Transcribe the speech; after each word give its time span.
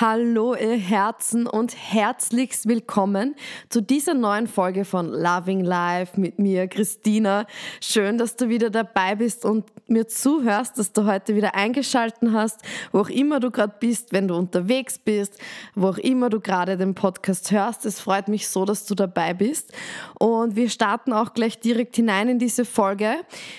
Hallo 0.00 0.54
ihr 0.54 0.78
Herzen 0.78 1.46
und 1.46 1.76
herzlichst 1.76 2.66
willkommen 2.66 3.34
zu 3.68 3.82
dieser 3.82 4.14
neuen 4.14 4.46
Folge 4.46 4.86
von 4.86 5.12
Loving 5.12 5.60
Life 5.62 6.18
mit 6.18 6.38
mir, 6.38 6.68
Christina. 6.68 7.44
Schön, 7.82 8.16
dass 8.16 8.34
du 8.34 8.48
wieder 8.48 8.70
dabei 8.70 9.14
bist 9.16 9.44
und 9.44 9.66
mir 9.88 10.08
zuhörst, 10.08 10.78
dass 10.78 10.94
du 10.94 11.04
heute 11.04 11.34
wieder 11.34 11.54
eingeschalten 11.54 12.32
hast, 12.32 12.62
wo 12.92 13.00
auch 13.00 13.10
immer 13.10 13.40
du 13.40 13.50
gerade 13.50 13.74
bist, 13.78 14.14
wenn 14.14 14.26
du 14.26 14.36
unterwegs 14.36 14.98
bist, 14.98 15.38
wo 15.74 15.88
auch 15.88 15.98
immer 15.98 16.30
du 16.30 16.40
gerade 16.40 16.78
den 16.78 16.94
Podcast 16.94 17.50
hörst. 17.50 17.84
Es 17.84 18.00
freut 18.00 18.28
mich 18.28 18.48
so, 18.48 18.64
dass 18.64 18.86
du 18.86 18.94
dabei 18.94 19.34
bist. 19.34 19.70
Und 20.18 20.56
wir 20.56 20.70
starten 20.70 21.12
auch 21.12 21.34
gleich 21.34 21.60
direkt 21.60 21.96
hinein 21.96 22.30
in 22.30 22.38
diese 22.38 22.64
Folge. 22.64 23.16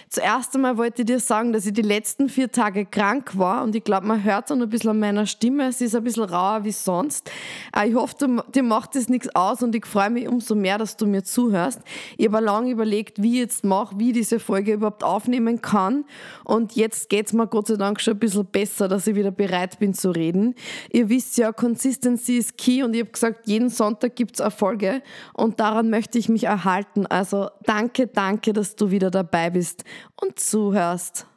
Zuerst 0.10 0.56
einmal 0.56 0.78
wollte 0.78 1.04
ich 1.04 1.06
dir 1.06 1.20
sagen, 1.20 1.54
dass 1.54 1.68
ich 1.68 1.74
die 1.74 1.84
letzten 1.84 2.30
vier 2.30 2.52
Tage 2.52 2.88
krank 2.88 3.38
war 3.38 3.64
und 3.64 3.76
ich 3.76 3.84
glaube, 3.84 4.08
man 4.08 4.24
hört 4.24 4.46
es 4.46 4.52
ein 4.52 4.68
bisschen 4.68 4.90
an 4.90 5.00
meiner 5.00 5.28
Stimme. 5.28 5.68
Es 5.68 5.82
ist 5.82 5.94
ein 5.94 6.04
bisschen 6.04 6.31
rauer 6.32 6.64
wie 6.64 6.72
sonst. 6.72 7.30
Äh, 7.76 7.90
ich 7.90 7.96
hoffe, 7.96 8.44
dir 8.54 8.64
macht 8.64 8.96
das 8.96 9.10
nichts 9.10 9.34
aus 9.36 9.64
und 9.64 9.76
ich 9.76 9.86
freue 9.86 10.10
mich 10.10 10.28
umso 10.28 10.56
mehr, 10.56 10.78
dass 10.78 10.98
du 10.98 11.06
mir 11.06 11.24
zuhörst. 11.24 11.82
Ich 12.18 12.28
habe 12.28 12.44
lange 12.44 12.72
überlegt, 12.72 13.22
wie 13.22 13.34
ich 13.34 13.40
jetzt 13.40 13.64
mache, 13.64 13.98
wie 13.98 14.10
ich 14.10 14.14
diese 14.14 14.40
Folge 14.40 14.74
überhaupt 14.74 15.04
aufnehmen 15.04 15.62
kann. 15.62 16.06
Und 16.44 16.76
jetzt 16.76 17.10
geht 17.10 17.28
es 17.28 17.34
mir 17.34 17.48
Gott 17.48 17.68
sei 17.68 17.76
Dank 17.76 18.00
schon 18.02 18.16
ein 18.16 18.20
bisschen 18.20 18.46
besser, 18.46 18.88
dass 18.88 19.08
ich 19.08 19.16
wieder 19.16 19.32
bereit 19.32 19.80
bin 19.80 19.94
zu 19.94 20.12
reden. 20.12 20.56
Ihr 20.92 21.10
wisst 21.10 21.38
ja, 21.38 21.52
Consistency 21.52 22.38
ist 22.38 22.58
key 22.58 22.84
und 22.84 22.94
ich 22.94 23.02
habe 23.02 23.12
gesagt, 23.12 23.48
jeden 23.48 23.70
Sonntag 23.70 24.16
gibt 24.16 24.36
es 24.36 24.40
Erfolge 24.40 25.02
und 25.34 25.60
daran 25.60 25.90
möchte 25.90 26.18
ich 26.18 26.30
mich 26.30 26.46
erhalten. 26.46 27.06
Also 27.08 27.50
danke, 27.64 28.08
danke, 28.08 28.54
dass 28.54 28.76
du 28.76 28.92
wieder 28.92 29.12
dabei 29.12 29.50
bist 29.50 29.84
und 30.22 30.40
zuhörst. 30.40 31.28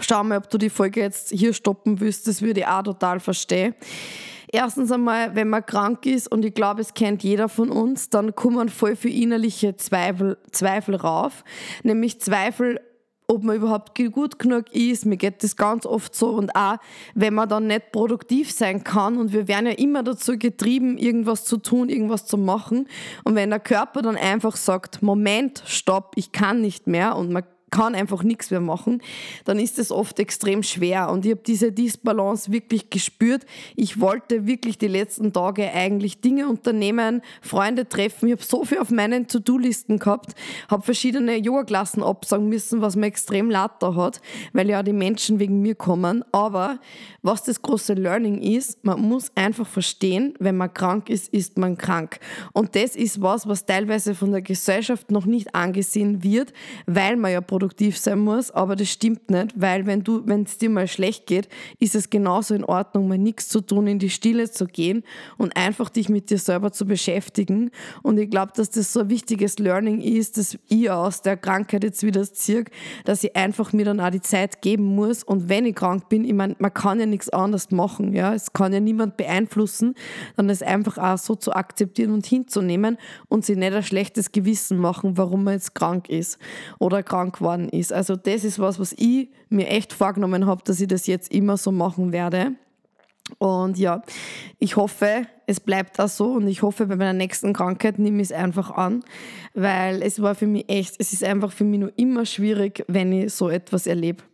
Schau 0.00 0.24
mal, 0.24 0.38
ob 0.38 0.48
du 0.50 0.58
die 0.58 0.70
Folge 0.70 1.00
jetzt 1.00 1.30
hier 1.30 1.52
stoppen 1.52 2.00
willst, 2.00 2.28
das 2.28 2.42
würde 2.42 2.60
ich 2.60 2.66
auch 2.66 2.82
total 2.82 3.20
verstehen. 3.20 3.74
Erstens 4.54 4.92
einmal, 4.92 5.34
wenn 5.34 5.48
man 5.48 5.64
krank 5.64 6.04
ist, 6.04 6.30
und 6.30 6.44
ich 6.44 6.52
glaube, 6.52 6.82
es 6.82 6.92
kennt 6.92 7.22
jeder 7.22 7.48
von 7.48 7.70
uns, 7.70 8.10
dann 8.10 8.34
kommen 8.34 8.68
voll 8.68 8.96
viele 8.96 9.22
innerliche 9.22 9.76
Zweifel, 9.76 10.36
Zweifel 10.50 10.96
rauf. 10.96 11.42
Nämlich 11.82 12.20
Zweifel, 12.20 12.78
ob 13.26 13.44
man 13.44 13.56
überhaupt 13.56 13.98
gut 14.12 14.38
genug 14.38 14.70
ist. 14.74 15.06
Mir 15.06 15.16
geht 15.16 15.42
das 15.42 15.56
ganz 15.56 15.86
oft 15.86 16.14
so. 16.14 16.28
Und 16.28 16.54
auch, 16.54 16.76
wenn 17.14 17.32
man 17.32 17.48
dann 17.48 17.66
nicht 17.66 17.92
produktiv 17.92 18.52
sein 18.52 18.84
kann. 18.84 19.16
Und 19.16 19.32
wir 19.32 19.48
werden 19.48 19.66
ja 19.66 19.72
immer 19.72 20.02
dazu 20.02 20.36
getrieben, 20.36 20.98
irgendwas 20.98 21.46
zu 21.46 21.56
tun, 21.56 21.88
irgendwas 21.88 22.26
zu 22.26 22.36
machen. 22.36 22.88
Und 23.24 23.34
wenn 23.34 23.48
der 23.48 23.60
Körper 23.60 24.02
dann 24.02 24.16
einfach 24.16 24.56
sagt, 24.56 25.00
Moment, 25.00 25.62
stopp, 25.66 26.12
ich 26.16 26.30
kann 26.30 26.60
nicht 26.60 26.86
mehr. 26.86 27.16
Und 27.16 27.32
man 27.32 27.44
kann 27.72 27.96
einfach 27.96 28.22
nichts 28.22 28.50
mehr 28.50 28.60
machen, 28.60 29.02
dann 29.44 29.58
ist 29.58 29.80
es 29.80 29.90
oft 29.90 30.20
extrem 30.20 30.62
schwer. 30.62 31.10
Und 31.10 31.24
ich 31.24 31.32
habe 31.32 31.42
diese 31.44 31.72
Disbalance 31.72 32.52
wirklich 32.52 32.90
gespürt. 32.90 33.44
Ich 33.74 33.98
wollte 33.98 34.46
wirklich 34.46 34.78
die 34.78 34.88
letzten 34.88 35.32
Tage 35.32 35.72
eigentlich 35.72 36.20
Dinge 36.20 36.48
unternehmen, 36.48 37.22
Freunde 37.40 37.88
treffen. 37.88 38.28
Ich 38.28 38.32
habe 38.32 38.44
so 38.44 38.64
viel 38.64 38.78
auf 38.78 38.90
meinen 38.90 39.26
To-Do-Listen 39.26 39.98
gehabt, 39.98 40.34
habe 40.68 40.82
verschiedene 40.82 41.36
Yoga-Klassen 41.36 42.02
absagen 42.02 42.48
müssen, 42.48 42.82
was 42.82 42.94
mir 42.94 43.06
extrem 43.06 43.50
da 43.50 43.94
hat, 43.96 44.20
weil 44.52 44.68
ja 44.68 44.82
die 44.82 44.92
Menschen 44.92 45.38
wegen 45.38 45.62
mir 45.62 45.74
kommen. 45.74 46.24
Aber 46.30 46.78
was 47.22 47.42
das 47.42 47.62
große 47.62 47.94
Learning 47.94 48.42
ist, 48.42 48.84
man 48.84 49.00
muss 49.00 49.32
einfach 49.34 49.66
verstehen, 49.66 50.34
wenn 50.38 50.56
man 50.58 50.74
krank 50.74 51.08
ist, 51.08 51.32
ist 51.32 51.56
man 51.56 51.78
krank. 51.78 52.20
Und 52.52 52.76
das 52.76 52.96
ist 52.96 53.22
was, 53.22 53.48
was 53.48 53.64
teilweise 53.64 54.14
von 54.14 54.30
der 54.30 54.42
Gesellschaft 54.42 55.10
noch 55.10 55.24
nicht 55.24 55.54
angesehen 55.54 56.22
wird, 56.22 56.52
weil 56.86 57.16
man 57.16 57.32
ja 57.32 57.40
produktiv 57.62 57.96
sein 57.96 58.18
muss, 58.18 58.50
aber 58.50 58.74
das 58.74 58.88
stimmt 58.88 59.30
nicht, 59.30 59.52
weil 59.54 59.86
wenn 59.86 60.02
du, 60.02 60.26
wenn 60.26 60.42
es 60.42 60.58
dir 60.58 60.68
mal 60.68 60.88
schlecht 60.88 61.28
geht, 61.28 61.48
ist 61.78 61.94
es 61.94 62.10
genauso 62.10 62.56
in 62.56 62.64
Ordnung, 62.64 63.06
mal 63.06 63.18
nichts 63.18 63.48
zu 63.48 63.60
tun, 63.60 63.86
in 63.86 64.00
die 64.00 64.10
Stille 64.10 64.50
zu 64.50 64.66
gehen 64.66 65.04
und 65.38 65.56
einfach 65.56 65.88
dich 65.88 66.08
mit 66.08 66.28
dir 66.30 66.38
selber 66.38 66.72
zu 66.72 66.86
beschäftigen. 66.86 67.70
Und 68.02 68.18
ich 68.18 68.28
glaube, 68.30 68.50
dass 68.56 68.70
das 68.70 68.92
so 68.92 69.00
ein 69.00 69.10
wichtiges 69.10 69.60
Learning 69.60 70.00
ist, 70.00 70.38
dass 70.38 70.58
ich 70.68 70.90
aus 70.90 71.22
der 71.22 71.36
Krankheit 71.36 71.84
jetzt 71.84 72.02
wieder 72.02 72.24
ziehe, 72.24 72.64
dass 73.04 73.22
ich 73.22 73.36
einfach 73.36 73.72
mir 73.72 73.84
dann 73.84 74.00
auch 74.00 74.10
die 74.10 74.20
Zeit 74.20 74.60
geben 74.60 74.96
muss. 74.96 75.22
Und 75.22 75.48
wenn 75.48 75.64
ich 75.64 75.76
krank 75.76 76.08
bin, 76.08 76.24
ich 76.24 76.34
meine, 76.34 76.56
man 76.58 76.74
kann 76.74 76.98
ja 76.98 77.06
nichts 77.06 77.28
anderes 77.28 77.70
machen, 77.70 78.12
ja, 78.12 78.34
es 78.34 78.52
kann 78.52 78.72
ja 78.72 78.80
niemand 78.80 79.16
beeinflussen, 79.16 79.94
dann 80.36 80.50
es 80.50 80.62
einfach 80.62 80.98
auch 80.98 81.16
so 81.16 81.36
zu 81.36 81.52
akzeptieren 81.52 82.10
und 82.10 82.26
hinzunehmen 82.26 82.98
und 83.28 83.44
sich 83.44 83.56
nicht 83.56 83.72
ein 83.72 83.84
schlechtes 83.84 84.32
Gewissen 84.32 84.78
machen, 84.78 85.16
warum 85.16 85.44
man 85.44 85.54
jetzt 85.54 85.76
krank 85.76 86.08
ist 86.08 86.40
oder 86.80 87.04
krank 87.04 87.40
war 87.40 87.51
geworden 87.52 87.68
ist. 87.68 87.92
Also 87.92 88.16
das 88.16 88.44
ist 88.44 88.58
was, 88.58 88.78
was 88.78 88.92
ich 88.92 89.28
mir 89.48 89.68
echt 89.68 89.92
vorgenommen 89.92 90.46
habe, 90.46 90.62
dass 90.64 90.80
ich 90.80 90.88
das 90.88 91.06
jetzt 91.06 91.32
immer 91.32 91.56
so 91.56 91.72
machen 91.72 92.12
werde. 92.12 92.52
Und 93.38 93.78
ja, 93.78 94.02
ich 94.58 94.76
hoffe, 94.76 95.26
es 95.46 95.60
bleibt 95.60 96.00
auch 96.00 96.08
so 96.08 96.32
und 96.32 96.48
ich 96.48 96.62
hoffe, 96.62 96.86
bei 96.86 96.96
meiner 96.96 97.12
nächsten 97.12 97.52
Krankheit 97.52 97.98
nehme 97.98 98.20
ich 98.20 98.30
es 98.30 98.32
einfach 98.32 98.70
an, 98.72 99.04
weil 99.54 100.02
es 100.02 100.20
war 100.20 100.34
für 100.34 100.46
mich 100.46 100.68
echt, 100.68 100.96
es 100.98 101.12
ist 101.12 101.22
einfach 101.22 101.52
für 101.52 101.64
mich 101.64 101.80
nur 101.80 101.92
immer 101.96 102.26
schwierig, 102.26 102.84
wenn 102.88 103.12
ich 103.12 103.32
so 103.32 103.48
etwas 103.48 103.86
erlebe. 103.86 104.24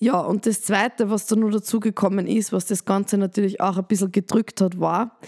Ja, 0.00 0.20
und 0.20 0.46
das 0.46 0.62
Zweite, 0.62 1.10
was 1.10 1.26
da 1.26 1.36
nur 1.36 1.50
dazugekommen 1.50 2.26
ist, 2.26 2.52
was 2.52 2.66
das 2.66 2.84
Ganze 2.84 3.18
natürlich 3.18 3.60
auch 3.60 3.78
ein 3.78 3.86
bisschen 3.86 4.12
gedrückt 4.12 4.60
hat, 4.60 4.78
war, 4.78 5.18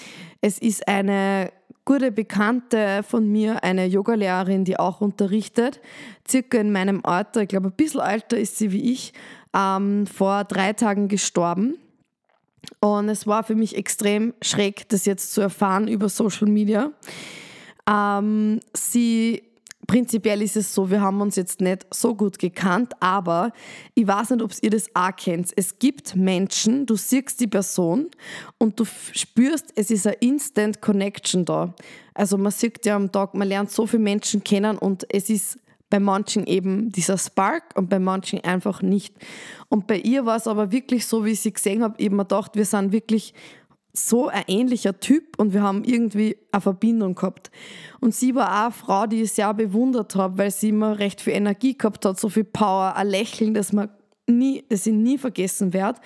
es 0.41 0.59
ist 0.59 0.87
eine 0.87 1.53
gute 1.91 2.13
Bekannte 2.13 3.03
von 3.03 3.27
mir, 3.27 3.65
eine 3.65 3.85
Yogalehrerin, 3.85 4.65
die 4.65 4.79
auch 4.79 5.01
unterrichtet, 5.01 5.81
circa 6.29 6.59
in 6.59 6.71
meinem 6.71 7.05
Alter, 7.05 7.43
ich 7.43 7.49
glaube 7.49 7.67
ein 7.67 7.73
bisschen 7.73 8.01
älter 8.01 8.39
ist 8.39 8.59
sie 8.59 8.71
wie 8.71 8.93
ich, 8.93 9.13
ähm, 9.53 10.07
vor 10.07 10.45
drei 10.45 10.73
Tagen 10.73 11.09
gestorben. 11.09 11.79
Und 12.79 13.09
es 13.09 13.27
war 13.27 13.43
für 13.43 13.57
mich 13.57 13.75
extrem 13.75 14.35
schräg, 14.41 14.89
das 14.89 15.05
jetzt 15.05 15.33
zu 15.33 15.41
erfahren 15.41 15.89
über 15.89 16.09
Social 16.09 16.47
Media. 16.47 16.93
Ähm, 17.91 18.61
sie 18.73 19.43
prinzipiell 19.87 20.43
ist 20.43 20.57
es 20.57 20.75
so, 20.75 20.91
wir 20.91 21.01
haben 21.01 21.21
uns 21.21 21.37
jetzt 21.37 21.61
nicht 21.61 21.87
so 21.93 22.15
gut 22.15 22.39
gekannt, 22.39 22.93
aber 23.01 23.53
ich 23.95 24.07
weiß 24.07 24.31
nicht, 24.31 24.43
ob 24.43 24.53
ihr 24.63 24.71
das 24.71 24.89
auch 24.95 25.15
kennt. 25.17 25.53
Es 25.57 25.79
gibt 25.79 26.15
Menschen, 26.17 26.87
du 26.87 26.97
siehst 26.97 27.41
die 27.41 27.47
Person 27.47 28.09
und 28.59 28.79
du 28.79 28.85
spürst, 28.85 29.73
es 29.75 29.91
ist 29.91 30.07
eine 30.07 30.17
Instant 30.17 30.81
Connection 30.81 31.45
da. 31.45 31.75
Also 32.15 32.39
man 32.39 32.53
sieht 32.53 32.85
ja 32.87 32.97
am 32.97 33.11
Tag, 33.11 33.35
man 33.35 33.49
lernt 33.49 33.71
so 33.71 33.87
viele 33.87 34.03
Menschen 34.03 34.45
kennen 34.45 34.79
und 34.79 35.07
es 35.13 35.31
ist 35.31 35.59
bei 35.91 35.99
manchen 35.99 36.47
eben 36.47 36.91
dieser 36.93 37.19
Spark 37.19 37.65
und 37.75 37.91
bei 37.91 37.99
manchen 37.99 38.43
einfach 38.45 38.81
nicht. 38.81 39.13
Und 39.69 39.89
bei 39.89 39.99
ihr 39.99 40.25
war 40.25 40.37
es 40.37 40.47
aber 40.47 40.71
wirklich 40.71 41.05
so, 41.05 41.25
wie 41.25 41.33
ich 41.33 41.41
sie 41.41 41.53
gesehen 41.53 41.83
habe, 41.83 41.99
eben 41.99 42.15
man 42.15 42.29
dachte, 42.29 42.57
wir 42.59 42.65
sind 42.65 42.93
wirklich 42.93 43.35
so 43.93 44.29
ein 44.29 44.45
ähnlicher 44.47 44.99
Typ 45.01 45.39
und 45.39 45.53
wir 45.53 45.63
haben 45.63 45.85
irgendwie 45.85 46.37
eine 46.53 46.61
Verbindung 46.61 47.15
gehabt. 47.15 47.51
Und 48.01 48.15
sie 48.15 48.35
war 48.35 48.49
auch 48.49 48.65
eine 48.65 48.73
Frau, 48.73 49.07
die 49.07 49.23
ich 49.23 49.33
sehr 49.33 49.53
bewundert 49.53 50.15
habe, 50.15 50.39
weil 50.39 50.51
sie 50.51 50.69
immer 50.69 50.99
recht 50.99 51.21
viel 51.21 51.35
Energie 51.35 51.77
gehabt 51.77 52.05
hat, 52.05 52.19
so 52.19 52.29
viel 52.29 52.45
Power, 52.45 52.95
ein 52.97 53.09
Lächeln, 53.09 53.55
das 53.55 53.73
man 53.73 53.89
nie, 54.31 54.65
das 54.69 54.87
ich 54.87 54.95
nie 54.95 55.19
vergessen 55.19 55.73
werde. 55.73 56.01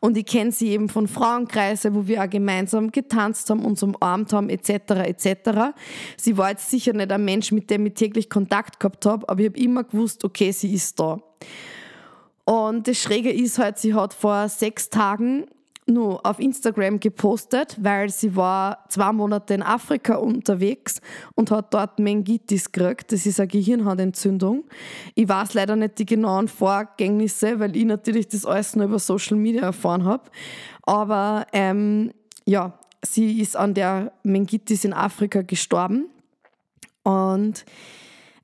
Und 0.00 0.16
ich 0.16 0.26
kenne 0.26 0.52
sie 0.52 0.70
eben 0.70 0.88
von 0.88 1.06
Frauenkreisen, 1.06 1.94
wo 1.94 2.06
wir 2.06 2.22
auch 2.22 2.30
gemeinsam 2.30 2.90
getanzt 2.90 3.48
haben, 3.50 3.64
uns 3.64 3.82
umarmt 3.82 4.32
haben, 4.32 4.50
etc. 4.50 4.70
etc. 5.04 5.74
Sie 6.16 6.36
war 6.36 6.50
jetzt 6.50 6.70
sicher 6.70 6.92
nicht 6.92 7.12
ein 7.12 7.24
Mensch, 7.24 7.52
mit 7.52 7.70
dem 7.70 7.86
ich 7.86 7.94
täglich 7.94 8.28
Kontakt 8.28 8.80
gehabt 8.80 9.06
habe, 9.06 9.28
aber 9.28 9.40
ich 9.40 9.48
habe 9.48 9.60
immer 9.60 9.84
gewusst, 9.84 10.24
okay, 10.24 10.50
sie 10.50 10.74
ist 10.74 10.98
da. 10.98 11.20
Und 12.44 12.88
das 12.88 12.98
Schräge 12.98 13.30
ist 13.30 13.58
halt, 13.58 13.78
sie 13.78 13.94
hat 13.94 14.14
vor 14.14 14.48
sechs 14.48 14.90
Tagen 14.90 15.46
nur 15.88 16.24
auf 16.24 16.38
Instagram 16.38 17.00
gepostet, 17.00 17.76
weil 17.80 18.10
sie 18.10 18.36
war 18.36 18.84
zwei 18.88 19.12
Monate 19.12 19.54
in 19.54 19.62
Afrika 19.62 20.16
unterwegs 20.16 21.00
und 21.34 21.50
hat 21.50 21.72
dort 21.72 21.98
Meningitis 21.98 22.70
gekriegt. 22.70 23.12
Das 23.12 23.26
ist 23.26 23.40
eine 23.40 23.48
Gehirnhautentzündung. 23.48 24.64
Ich 25.14 25.28
weiß 25.28 25.54
leider 25.54 25.76
nicht 25.76 25.98
die 25.98 26.06
genauen 26.06 26.48
Vorgängnisse, 26.48 27.58
weil 27.58 27.76
ich 27.76 27.84
natürlich 27.84 28.28
das 28.28 28.44
alles 28.44 28.76
nur 28.76 28.86
über 28.86 28.98
Social 28.98 29.36
Media 29.36 29.62
erfahren 29.62 30.04
habe. 30.04 30.24
Aber 30.82 31.46
ähm, 31.52 32.12
ja, 32.44 32.78
sie 33.02 33.40
ist 33.40 33.56
an 33.56 33.74
der 33.74 34.12
Meningitis 34.22 34.84
in 34.84 34.92
Afrika 34.92 35.42
gestorben. 35.42 36.06
Und 37.02 37.64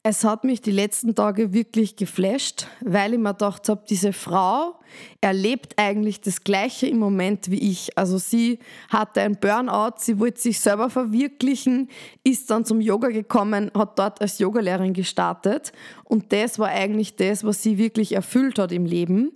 Es 0.07 0.23
hat 0.23 0.45
mich 0.45 0.61
die 0.61 0.71
letzten 0.71 1.15
Tage 1.15 1.55
wirklich 1.55 1.97
geflasht, 1.97 2.67
weil 2.83 3.15
ich 3.15 3.19
mir 3.19 3.33
gedacht 3.33 3.71
habe, 3.71 3.85
diese 3.89 4.13
Frau 4.13 4.75
erlebt 5.23 5.73
eigentlich 5.79 6.21
das 6.21 6.45
Gleiche 6.45 6.87
im 6.87 6.99
Moment 6.99 7.51
wie 7.51 7.71
ich. 7.71 7.97
Also 7.97 8.19
sie 8.19 8.59
hatte 8.91 9.23
ein 9.23 9.41
Burnout, 9.41 9.95
sie 10.01 10.21
wollte 10.21 10.43
sich 10.43 10.61
selber 10.61 10.91
verwirklichen, 10.91 11.89
ist 12.23 12.51
dann 12.51 12.67
zum 12.67 12.83
Yoga 12.83 13.09
gekommen, 13.09 13.71
hat 13.75 13.99
dort 13.99 14.21
als 14.21 14.39
Yogalehrerin 14.39 14.93
gestartet 14.93 15.73
und 16.05 16.35
das 16.35 16.59
war 16.59 16.69
eigentlich 16.69 17.17
das, 17.17 17.43
was 17.43 17.63
sie 17.63 17.79
wirklich 17.79 18.13
erfüllt 18.13 18.59
hat 18.59 18.73
im 18.73 18.85
Leben. 18.85 19.33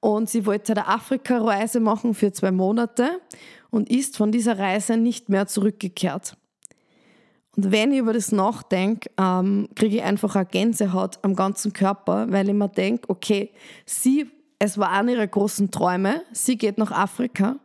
Und 0.00 0.28
sie 0.28 0.44
wollte 0.44 0.72
eine 0.72 0.86
Afrika-Reise 0.86 1.80
machen 1.80 2.12
für 2.12 2.30
zwei 2.30 2.52
Monate 2.52 3.22
und 3.70 3.88
ist 3.88 4.18
von 4.18 4.32
dieser 4.32 4.58
Reise 4.58 4.98
nicht 4.98 5.30
mehr 5.30 5.46
zurückgekehrt. 5.46 6.36
Und 7.56 7.72
wenn 7.72 7.92
ich 7.92 7.98
über 7.98 8.12
das 8.12 8.32
nachdenke, 8.32 9.10
ähm, 9.18 9.68
kriege 9.74 9.96
ich 9.96 10.02
einfach 10.02 10.36
eine 10.36 10.46
Gänsehaut 10.46 11.18
am 11.22 11.34
ganzen 11.34 11.72
Körper, 11.72 12.30
weil 12.30 12.48
ich 12.48 12.54
mir 12.54 12.68
denke, 12.68 13.08
okay, 13.08 13.50
sie, 13.84 14.30
es 14.58 14.78
war 14.78 14.90
einer 14.90 15.12
ihrer 15.12 15.26
großen 15.26 15.70
Träume, 15.70 16.22
sie 16.32 16.56
geht 16.56 16.78
nach 16.78 16.92
Afrika, 16.92 17.56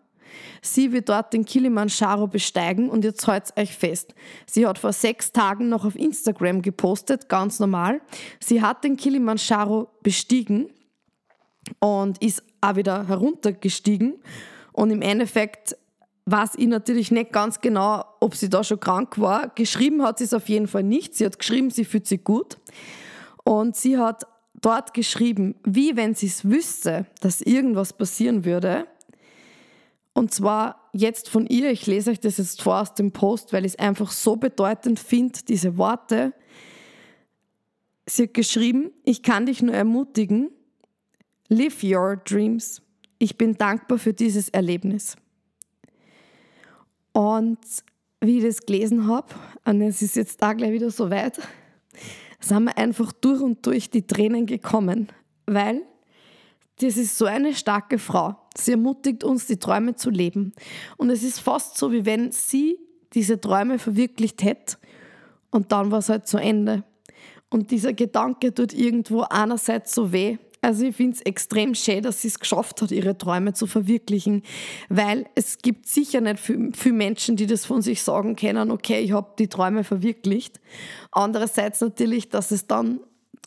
sie 0.61 0.91
wird 0.91 1.09
dort 1.09 1.33
den 1.33 1.45
Kilimanjaro 1.45 2.27
besteigen 2.27 2.89
und 2.89 3.03
jetzt 3.03 3.27
haltet 3.27 3.55
euch 3.57 3.75
fest. 3.75 4.15
Sie 4.47 4.65
hat 4.65 4.79
vor 4.79 4.91
sechs 4.91 5.31
Tagen 5.31 5.69
noch 5.69 5.85
auf 5.85 5.95
Instagram 5.95 6.63
gepostet, 6.63 7.29
ganz 7.29 7.59
normal. 7.59 8.01
Sie 8.39 8.61
hat 8.61 8.83
den 8.83 8.97
Kilimanjaro 8.97 9.87
bestiegen 10.01 10.69
und 11.79 12.21
ist 12.23 12.43
auch 12.61 12.75
wieder 12.75 13.07
heruntergestiegen 13.07 14.15
und 14.73 14.89
im 14.89 15.01
Endeffekt 15.01 15.77
weiß 16.25 16.51
ich 16.57 16.67
natürlich 16.67 17.11
nicht 17.11 17.31
ganz 17.31 17.61
genau, 17.61 18.03
ob 18.19 18.35
sie 18.35 18.49
da 18.49 18.63
schon 18.63 18.79
krank 18.79 19.19
war. 19.19 19.49
Geschrieben 19.49 20.01
hat 20.01 20.17
sie 20.17 20.23
es 20.23 20.33
auf 20.33 20.49
jeden 20.49 20.67
Fall 20.67 20.83
nicht. 20.83 21.15
Sie 21.15 21.25
hat 21.25 21.37
geschrieben, 21.37 21.69
sie 21.69 21.85
fühlt 21.85 22.07
sich 22.07 22.23
gut. 22.23 22.57
Und 23.43 23.75
sie 23.75 23.97
hat 23.97 24.23
dort 24.55 24.93
geschrieben, 24.95 25.55
wie 25.63 25.95
wenn 25.95 26.15
sie 26.15 26.25
es 26.25 26.43
wüsste, 26.45 27.05
dass 27.21 27.41
irgendwas 27.41 27.93
passieren 27.93 28.43
würde. 28.43 28.87
Und 30.13 30.33
zwar 30.33 30.89
jetzt 30.93 31.29
von 31.29 31.45
ihr, 31.45 31.69
ich 31.69 31.85
lese 31.85 32.09
euch 32.09 32.19
das 32.19 32.37
jetzt 32.37 32.61
vor 32.61 32.81
aus 32.81 32.93
dem 32.95 33.11
Post, 33.11 33.53
weil 33.53 33.65
ich 33.65 33.73
es 33.73 33.79
einfach 33.79 34.11
so 34.11 34.37
bedeutend 34.37 34.99
finde, 34.99 35.39
diese 35.47 35.77
Worte. 35.77 36.33
Sie 38.07 38.23
hat 38.23 38.33
geschrieben, 38.33 38.91
ich 39.03 39.21
kann 39.21 39.45
dich 39.45 39.61
nur 39.61 39.75
ermutigen, 39.75 40.49
live 41.49 41.83
your 41.83 42.15
dreams. 42.15 42.81
Ich 43.19 43.37
bin 43.37 43.55
dankbar 43.55 43.99
für 43.99 44.13
dieses 44.13 44.49
Erlebnis. 44.49 45.17
Und 47.15 47.59
wie 48.19 48.39
ich 48.39 48.43
das 48.43 48.65
gelesen 48.65 49.07
habe, 49.07 49.27
und 49.63 49.79
es 49.79 50.01
ist 50.01 50.17
jetzt 50.17 50.41
da 50.41 50.51
gleich 50.51 50.73
wieder 50.73 50.91
so 50.91 51.09
weit, 51.09 51.39
sind 52.41 52.65
wir 52.65 52.77
einfach 52.77 53.13
durch 53.13 53.39
und 53.39 53.65
durch 53.65 53.89
die 53.89 54.05
Tränen 54.05 54.45
gekommen, 54.45 55.07
weil 55.45 55.81
das 56.81 56.97
ist 56.97 57.17
so 57.17 57.23
eine 57.23 57.53
starke 57.55 57.99
Frau. 57.99 58.35
Sie 58.57 58.71
ermutigt 58.71 59.23
uns, 59.23 59.47
die 59.47 59.55
Träume 59.55 59.95
zu 59.95 60.09
leben. 60.09 60.51
Und 60.97 61.09
es 61.09 61.23
ist 61.23 61.39
fast 61.39 61.77
so, 61.77 61.93
wie 61.93 62.05
wenn 62.05 62.33
sie 62.33 62.77
diese 63.13 63.39
Träume 63.39 63.79
verwirklicht 63.79 64.43
hätte 64.43 64.75
und 65.51 65.71
dann 65.71 65.91
war 65.91 65.99
es 65.99 66.09
halt 66.09 66.27
zu 66.27 66.37
Ende. 66.37 66.83
Und 67.49 67.71
dieser 67.71 67.93
Gedanke 67.93 68.53
tut 68.53 68.73
irgendwo 68.73 69.21
einerseits 69.21 69.95
so 69.95 70.11
weh, 70.11 70.37
also 70.61 70.85
ich 70.85 70.95
finde 70.95 71.15
es 71.15 71.21
extrem 71.21 71.75
schön, 71.75 72.01
dass 72.03 72.21
sie 72.21 72.27
es 72.27 72.39
geschafft 72.39 72.81
hat, 72.81 72.91
ihre 72.91 73.17
Träume 73.17 73.53
zu 73.53 73.67
verwirklichen, 73.67 74.43
weil 74.89 75.25
es 75.35 75.59
gibt 75.59 75.87
sicher 75.87 76.21
nicht 76.21 76.39
viele 76.39 76.93
Menschen, 76.93 77.35
die 77.35 77.45
das 77.45 77.65
von 77.65 77.81
sich 77.81 78.01
sagen 78.01 78.35
können, 78.35 78.71
okay, 78.71 78.99
ich 78.99 79.11
habe 79.11 79.33
die 79.37 79.47
Träume 79.47 79.83
verwirklicht. 79.83 80.59
Andererseits 81.11 81.81
natürlich, 81.81 82.29
dass 82.29 82.51
es 82.51 82.67
dann 82.67 82.99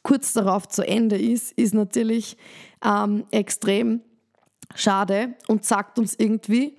kurz 0.03 0.33
darauf 0.33 0.69
zu 0.69 0.87
Ende 0.87 1.19
ist, 1.19 1.53
ist 1.53 1.75
natürlich 1.75 2.37
ähm, 2.85 3.25
extrem 3.31 4.01
schade 4.75 5.35
und 5.49 5.65
sagt 5.65 5.99
uns 5.99 6.15
irgendwie, 6.17 6.77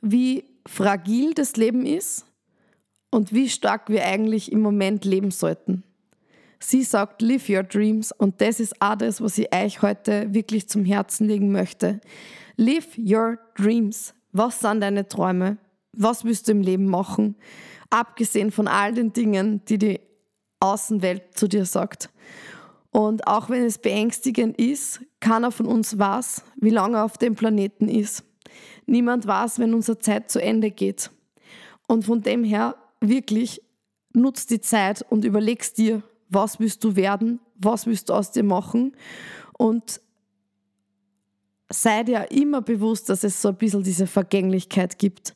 wie 0.00 0.44
fragil 0.66 1.34
das 1.34 1.56
Leben 1.56 1.84
ist 1.84 2.26
und 3.10 3.32
wie 3.32 3.48
stark 3.48 3.88
wir 3.88 4.04
eigentlich 4.04 4.52
im 4.52 4.60
Moment 4.60 5.04
leben 5.04 5.30
sollten. 5.30 5.82
Sie 6.62 6.82
sagt, 6.82 7.22
live 7.22 7.48
your 7.48 7.62
dreams 7.62 8.12
und 8.12 8.40
das 8.40 8.60
ist 8.60 8.80
auch 8.80 8.96
das, 8.96 9.20
was 9.20 9.38
ich 9.38 9.52
euch 9.54 9.80
heute 9.82 10.32
wirklich 10.34 10.68
zum 10.68 10.84
Herzen 10.84 11.26
legen 11.26 11.52
möchte. 11.52 12.00
Live 12.56 12.98
your 12.98 13.38
dreams. 13.54 14.14
Was 14.32 14.60
sind 14.60 14.82
deine 14.82 15.08
Träume? 15.08 15.56
Was 15.92 16.24
willst 16.24 16.48
du 16.48 16.52
im 16.52 16.60
Leben 16.60 16.86
machen? 16.86 17.36
Abgesehen 17.88 18.52
von 18.52 18.68
all 18.68 18.92
den 18.92 19.12
Dingen, 19.12 19.64
die 19.64 19.78
die 19.78 20.00
Außenwelt 20.60 21.36
zu 21.36 21.48
dir 21.48 21.64
sagt. 21.64 22.10
Und 22.90 23.26
auch 23.26 23.48
wenn 23.48 23.64
es 23.64 23.78
beängstigend 23.78 24.58
ist, 24.58 25.00
keiner 25.20 25.50
von 25.50 25.66
uns 25.66 25.98
weiß, 25.98 26.44
wie 26.56 26.70
lange 26.70 26.98
er 26.98 27.04
auf 27.04 27.16
dem 27.16 27.34
Planeten 27.34 27.88
ist. 27.88 28.24
Niemand 28.86 29.26
weiß, 29.26 29.58
wenn 29.58 29.74
unsere 29.74 29.98
Zeit 29.98 30.30
zu 30.30 30.42
Ende 30.42 30.70
geht. 30.70 31.10
Und 31.88 32.04
von 32.04 32.20
dem 32.22 32.44
her 32.44 32.76
wirklich 33.00 33.62
nutzt 34.12 34.50
die 34.50 34.60
Zeit 34.60 35.04
und 35.08 35.24
überlegst 35.24 35.78
dir, 35.78 36.02
was 36.30 36.58
willst 36.60 36.82
du 36.84 36.96
werden, 36.96 37.40
was 37.56 37.86
willst 37.86 38.08
du 38.08 38.14
aus 38.14 38.30
dir 38.30 38.44
machen 38.44 38.96
und 39.58 40.00
sei 41.70 42.02
dir 42.02 42.30
immer 42.30 42.62
bewusst, 42.62 43.08
dass 43.08 43.22
es 43.24 43.40
so 43.40 43.48
ein 43.48 43.56
bisschen 43.56 43.82
diese 43.82 44.06
Vergänglichkeit 44.06 44.98
gibt. 44.98 45.34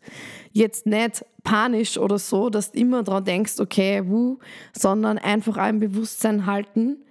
Jetzt 0.52 0.86
nicht 0.86 1.24
panisch 1.44 1.96
oder 1.96 2.18
so, 2.18 2.50
dass 2.50 2.72
du 2.72 2.78
immer 2.80 3.02
daran 3.02 3.24
denkst, 3.24 3.60
okay, 3.60 4.02
wuh, 4.06 4.38
sondern 4.76 5.18
einfach 5.18 5.56
ein 5.56 5.78
Bewusstsein 5.78 6.46
halten. 6.46 7.04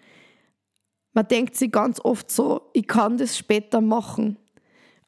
Man 1.14 1.28
denkt 1.28 1.56
sich 1.56 1.72
ganz 1.72 2.00
oft 2.04 2.30
so, 2.30 2.70
ich 2.74 2.88
kann 2.88 3.18
das 3.18 3.38
später 3.38 3.80
machen. 3.80 4.38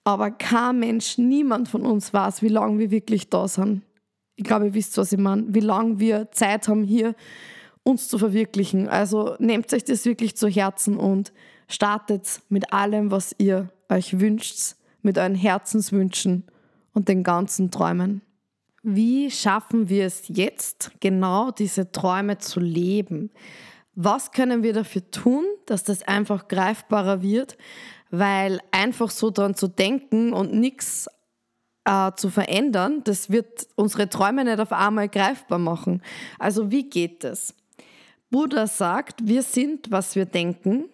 Aber 0.03 0.31
kein 0.31 0.79
Mensch, 0.79 1.17
niemand 1.17 1.67
von 1.67 1.81
uns 1.81 2.13
weiß, 2.13 2.41
wie 2.43 2.49
lange 2.49 2.77
wir 2.77 2.91
wirklich 2.91 3.29
da 3.29 3.47
sind. 3.47 3.81
Ich 4.35 4.43
glaube, 4.43 4.67
ihr 4.67 4.73
wisst, 4.73 4.97
was 4.97 5.11
ich 5.11 5.19
meine. 5.19 5.45
Wie 5.47 5.61
lange 5.61 5.99
wir 5.99 6.31
Zeit 6.31 6.67
haben, 6.67 6.83
hier 6.83 7.15
uns 7.85 8.07
zu 8.07 8.17
verwirklichen. 8.17 8.89
Also 8.89 9.35
nehmt 9.39 9.71
euch 9.71 9.85
das 9.85 10.05
wirklich 10.05 10.35
zu 10.35 10.49
Herzen 10.49 10.97
und 10.97 11.31
startet 11.69 12.41
mit 12.49 12.73
allem, 12.73 13.11
was 13.11 13.33
ihr 13.37 13.69
euch 13.89 14.19
wünscht, 14.19 14.75
mit 15.01 15.17
euren 15.17 15.35
Herzenswünschen 15.35 16.43
und 16.93 17.07
den 17.07 17.23
ganzen 17.23 17.69
Träumen. 17.71 18.21
Wie 18.81 19.29
schaffen 19.31 19.87
wir 19.87 20.05
es 20.05 20.23
jetzt, 20.27 20.91
genau 20.99 21.51
diese 21.51 21.91
Träume 21.91 22.39
zu 22.39 22.59
leben? 22.59 23.31
Was 23.93 24.31
können 24.31 24.63
wir 24.63 24.73
dafür 24.73 25.09
tun, 25.11 25.45
dass 25.67 25.83
das 25.83 26.03
einfach 26.03 26.47
greifbarer 26.47 27.21
wird? 27.21 27.57
Weil 28.09 28.59
einfach 28.71 29.09
so 29.09 29.29
daran 29.29 29.55
zu 29.55 29.67
denken 29.67 30.33
und 30.33 30.53
nichts 30.53 31.07
äh, 31.85 32.11
zu 32.15 32.29
verändern, 32.29 33.01
das 33.03 33.29
wird 33.29 33.67
unsere 33.75 34.09
Träume 34.09 34.43
nicht 34.43 34.59
auf 34.59 34.71
einmal 34.71 35.07
greifbar 35.07 35.59
machen. 35.59 36.01
Also 36.39 36.71
wie 36.71 36.89
geht 36.89 37.23
das? 37.23 37.53
Buddha 38.29 38.67
sagt, 38.67 39.27
wir 39.27 39.43
sind, 39.43 39.91
was 39.91 40.15
wir 40.15 40.25
denken. 40.25 40.85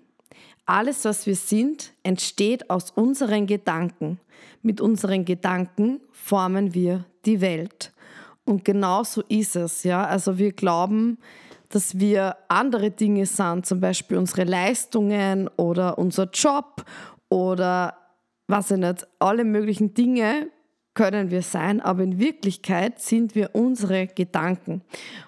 Alles, 0.66 1.06
was 1.06 1.26
wir 1.26 1.36
sind, 1.36 1.92
entsteht 2.04 2.70
aus 2.70 2.92
unseren 2.92 3.48
Gedanken. 3.48 4.20
Mit 4.62 4.80
unseren 4.80 5.26
Gedanken 5.26 6.02
formen 6.12 6.74
wir 6.74 7.06
die 7.26 7.42
Welt. 7.42 7.92
Und 8.46 8.66
genau 8.66 9.04
so 9.04 9.22
ist 9.28 9.56
es. 9.56 9.84
Ja? 9.84 10.06
Also 10.06 10.38
wir 10.38 10.52
glauben, 10.52 11.18
dass 11.70 12.00
wir 12.00 12.36
andere 12.48 12.92
Dinge 12.92 13.26
sind, 13.26 13.66
zum 13.66 13.80
Beispiel 13.80 14.18
unsere 14.18 14.44
Leistungen 14.44 15.48
oder 15.56 15.98
unser 15.98 16.30
Job 16.32 16.84
oder 17.30 17.98
was 18.48 18.72
ich 18.72 18.78
nicht, 18.78 19.08
alle 19.20 19.46
möglichen 19.46 19.94
Dinge, 19.94 20.50
können 20.94 21.32
wir 21.32 21.42
sein, 21.42 21.80
aber 21.80 22.04
in 22.04 22.20
Wirklichkeit 22.20 23.00
sind 23.00 23.34
wir 23.34 23.52
unsere 23.54 24.08
Gedanken. 24.08 24.82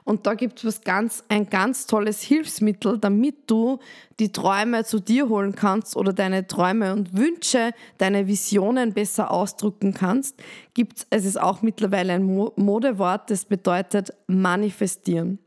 Und 0.03 0.27
da 0.27 0.33
gibt 0.33 0.63
es 0.63 0.81
ganz, 0.81 1.23
ein 1.29 1.49
ganz 1.49 1.87
tolles 1.87 2.21
Hilfsmittel, 2.21 2.97
damit 2.97 3.49
du 3.49 3.79
die 4.19 4.31
Träume 4.31 4.83
zu 4.83 4.99
dir 4.99 5.29
holen 5.29 5.55
kannst 5.55 5.95
oder 5.95 6.11
deine 6.11 6.47
Träume 6.47 6.93
und 6.93 7.17
Wünsche, 7.17 7.71
deine 7.97 8.27
Visionen 8.27 8.93
besser 8.93 9.31
ausdrücken 9.31 9.93
kannst. 9.93 10.35
Gibt's, 10.73 11.07
es 11.09 11.23
ist 11.23 11.39
auch 11.39 11.61
mittlerweile 11.61 12.13
ein 12.13 12.25
Modewort, 12.25 13.29
das 13.29 13.45
bedeutet 13.45 14.13
manifestieren. 14.27 15.39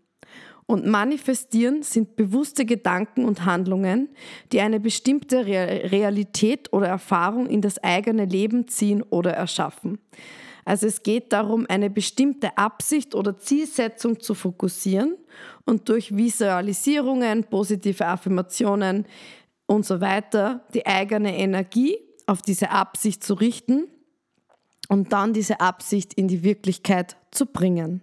Und 0.66 0.84
manifestieren 0.84 1.82
sind 1.82 2.16
bewusste 2.16 2.64
Gedanken 2.64 3.24
und 3.24 3.44
Handlungen, 3.44 4.08
die 4.50 4.60
eine 4.60 4.80
bestimmte 4.80 5.46
Realität 5.46 6.72
oder 6.72 6.88
Erfahrung 6.88 7.46
in 7.46 7.60
das 7.60 7.78
eigene 7.78 8.24
Leben 8.24 8.66
ziehen 8.66 9.02
oder 9.02 9.32
erschaffen. 9.32 9.98
Also 10.64 10.88
es 10.88 11.04
geht 11.04 11.32
darum, 11.32 11.64
eine 11.68 11.88
bestimmte 11.88 12.58
Absicht 12.58 13.14
oder 13.14 13.38
Zielsetzung 13.38 14.18
zu 14.18 14.34
fokussieren 14.34 15.16
und 15.64 15.88
durch 15.88 16.16
Visualisierungen, 16.16 17.44
positive 17.44 18.04
Affirmationen 18.04 19.06
und 19.66 19.86
so 19.86 20.00
weiter 20.00 20.66
die 20.74 20.84
eigene 20.84 21.36
Energie 21.38 21.96
auf 22.26 22.42
diese 22.42 22.70
Absicht 22.70 23.22
zu 23.22 23.34
richten 23.34 23.86
und 24.88 25.12
dann 25.12 25.32
diese 25.32 25.60
Absicht 25.60 26.14
in 26.14 26.26
die 26.26 26.42
Wirklichkeit 26.42 27.16
zu 27.30 27.46
bringen. 27.46 28.02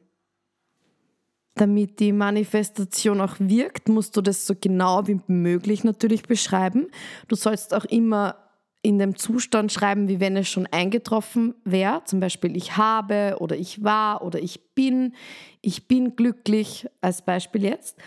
Damit 1.56 2.00
die 2.00 2.12
Manifestation 2.12 3.22
auch 3.22 3.36
wirkt, 3.40 3.90
musst 3.90 4.18
du 4.18 4.22
das 4.22 4.46
so 4.46 4.56
genau 4.60 5.08
wie 5.08 5.20
möglich 5.28 5.84
natürlich 5.84 6.24
beschreiben. 6.24 6.88
Du 7.28 7.36
sollst 7.36 7.74
auch 7.74 7.86
immer 7.86 8.38
in 8.82 9.00
dem 9.00 9.16
Zustand 9.16 9.72
schreiben, 9.72 10.10
wie 10.10 10.20
wenn 10.20 10.36
es 10.36 10.50
schon 10.50 10.68
eingetroffen 10.68 11.56
wäre. 11.64 12.02
Zum 12.06 12.20
Beispiel 12.20 12.58
ich 12.58 12.76
habe 12.76 13.38
oder 13.40 13.56
ich 13.56 13.84
war 13.84 14.24
oder 14.24 14.40
ich 14.40 14.74
bin. 14.76 15.14
Ich 15.62 15.88
bin 15.88 16.16
glücklich 16.16 16.88
als 17.00 17.22
Beispiel 17.22 17.64
jetzt. 17.64 17.98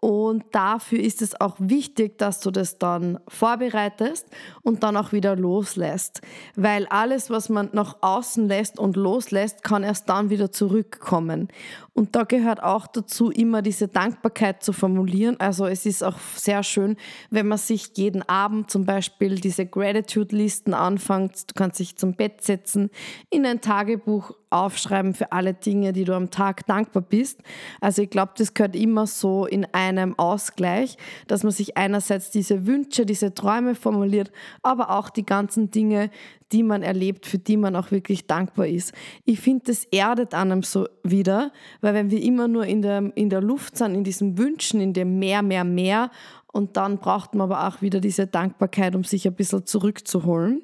Und 0.00 0.44
dafür 0.52 1.00
ist 1.00 1.22
es 1.22 1.40
auch 1.40 1.56
wichtig, 1.58 2.18
dass 2.18 2.38
du 2.38 2.52
das 2.52 2.78
dann 2.78 3.18
vorbereitest 3.26 4.28
und 4.62 4.84
dann 4.84 4.96
auch 4.96 5.12
wieder 5.12 5.34
loslässt. 5.34 6.20
Weil 6.54 6.86
alles, 6.86 7.30
was 7.30 7.48
man 7.48 7.70
nach 7.72 7.96
außen 8.00 8.46
lässt 8.46 8.78
und 8.78 8.96
loslässt, 8.96 9.64
kann 9.64 9.82
erst 9.82 10.08
dann 10.08 10.30
wieder 10.30 10.52
zurückkommen. 10.52 11.48
Und 11.94 12.14
da 12.14 12.22
gehört 12.22 12.62
auch 12.62 12.86
dazu, 12.86 13.32
immer 13.32 13.60
diese 13.60 13.88
Dankbarkeit 13.88 14.62
zu 14.62 14.72
formulieren. 14.72 15.34
Also 15.40 15.66
es 15.66 15.84
ist 15.84 16.04
auch 16.04 16.18
sehr 16.36 16.62
schön, 16.62 16.96
wenn 17.30 17.48
man 17.48 17.58
sich 17.58 17.90
jeden 17.96 18.22
Abend 18.28 18.70
zum 18.70 18.84
Beispiel 18.84 19.34
diese 19.34 19.66
Gratitude-Listen 19.66 20.74
anfängt. 20.74 21.50
Du 21.50 21.54
kannst 21.56 21.80
dich 21.80 21.96
zum 21.96 22.14
Bett 22.14 22.44
setzen, 22.44 22.90
in 23.30 23.44
ein 23.44 23.60
Tagebuch 23.60 24.30
aufschreiben 24.50 25.12
für 25.12 25.32
alle 25.32 25.54
Dinge, 25.54 25.92
die 25.92 26.04
du 26.04 26.14
am 26.14 26.30
Tag 26.30 26.66
dankbar 26.66 27.02
bist. 27.02 27.40
Also 27.80 28.02
ich 28.02 28.10
glaube, 28.10 28.32
das 28.36 28.54
gehört 28.54 28.76
immer 28.76 29.08
so 29.08 29.46
in 29.46 29.66
einem 29.96 30.18
Ausgleich, 30.18 30.96
dass 31.26 31.42
man 31.42 31.52
sich 31.52 31.76
einerseits 31.76 32.30
diese 32.30 32.66
Wünsche, 32.66 33.06
diese 33.06 33.32
Träume 33.32 33.74
formuliert, 33.74 34.30
aber 34.62 34.90
auch 34.90 35.08
die 35.08 35.24
ganzen 35.24 35.70
Dinge, 35.70 36.10
die 36.52 36.62
man 36.62 36.82
erlebt, 36.82 37.26
für 37.26 37.38
die 37.38 37.56
man 37.56 37.76
auch 37.76 37.90
wirklich 37.90 38.26
dankbar 38.26 38.66
ist. 38.66 38.92
Ich 39.24 39.40
finde, 39.40 39.64
das 39.66 39.84
erdet 39.84 40.34
einem 40.34 40.62
so 40.62 40.86
wieder, 41.02 41.52
weil 41.80 41.94
wenn 41.94 42.10
wir 42.10 42.22
immer 42.22 42.48
nur 42.48 42.66
in 42.66 42.82
der, 42.82 43.12
in 43.16 43.30
der 43.30 43.40
Luft 43.40 43.76
sind, 43.76 43.94
in 43.94 44.04
diesen 44.04 44.38
Wünschen, 44.38 44.80
in 44.80 44.92
dem 44.92 45.18
mehr, 45.18 45.42
mehr, 45.42 45.64
mehr, 45.64 46.10
und 46.50 46.76
dann 46.76 46.98
braucht 46.98 47.34
man 47.34 47.50
aber 47.50 47.68
auch 47.68 47.82
wieder 47.82 48.00
diese 48.00 48.26
Dankbarkeit, 48.26 48.96
um 48.96 49.04
sich 49.04 49.26
ein 49.26 49.34
bisschen 49.34 49.66
zurückzuholen. 49.66 50.62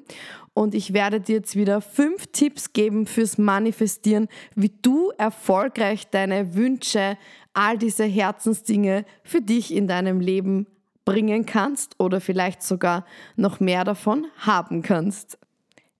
Und 0.55 0.73
ich 0.73 0.93
werde 0.93 1.19
dir 1.19 1.35
jetzt 1.35 1.57
wieder 1.57 1.81
fünf 1.81 2.27
Tipps 2.27 2.71
geben 2.71 3.07
fürs 3.07 3.37
Manifestieren, 3.37 4.29
wie 4.55 4.71
du 4.81 5.11
erfolgreich 5.17 6.07
deine 6.09 6.55
Wünsche, 6.55 7.17
all 7.53 7.77
diese 7.77 8.05
Herzensdinge 8.05 9.03
für 9.21 9.41
dich 9.41 9.73
in 9.73 9.85
deinem 9.85 10.21
Leben 10.21 10.65
bringen 11.03 11.45
kannst 11.45 11.99
oder 11.99 12.21
vielleicht 12.21 12.63
sogar 12.63 13.05
noch 13.35 13.59
mehr 13.59 13.83
davon 13.83 14.27
haben 14.37 14.81
kannst. 14.81 15.37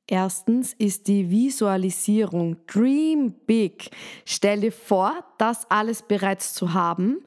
Erstens 0.07 0.71
ist 0.71 1.09
die 1.09 1.29
Visualisierung. 1.29 2.55
Dream 2.65 3.33
big. 3.45 3.89
Stell 4.23 4.61
dir 4.61 4.71
vor, 4.71 5.25
das 5.37 5.69
alles 5.69 6.01
bereits 6.01 6.53
zu 6.53 6.73
haben. 6.73 7.17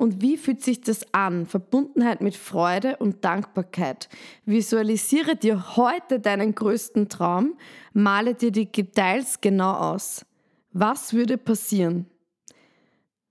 Und 0.00 0.22
wie 0.22 0.38
fühlt 0.38 0.62
sich 0.62 0.80
das 0.80 1.04
an? 1.12 1.44
Verbundenheit 1.44 2.22
mit 2.22 2.34
Freude 2.34 2.96
und 2.96 3.22
Dankbarkeit. 3.22 4.08
Visualisiere 4.46 5.36
dir 5.36 5.76
heute 5.76 6.20
deinen 6.20 6.54
größten 6.54 7.10
Traum, 7.10 7.58
male 7.92 8.34
dir 8.34 8.50
die 8.50 8.72
Details 8.72 9.42
genau 9.42 9.74
aus. 9.74 10.24
Was 10.72 11.12
würde 11.12 11.36
passieren? 11.36 12.06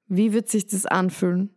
Wie 0.05 0.31
wird 0.31 0.47
sich 0.47 0.67
das 0.67 0.85
anfühlen? 0.85 1.49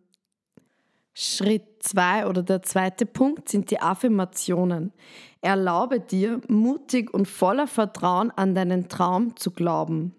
Schritt 1.13 1.67
zwei 1.81 2.27
oder 2.27 2.43
der 2.43 2.63
zweite 2.63 3.05
Punkt 3.05 3.51
sind 3.51 3.71
die 3.71 3.81
Affirmationen. 3.81 4.95
Erlaube 5.43 6.01
dir, 6.01 6.41
mutig 6.49 7.13
und 7.13 7.29
voller 7.29 7.67
Vertrauen 7.67 8.31
an 8.31 8.55
deinen 8.55 8.89
Traum 8.89 9.37
zu 9.37 9.51
glauben. 9.51 10.15